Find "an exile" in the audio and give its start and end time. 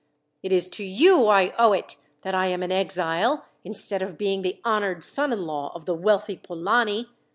2.63-3.45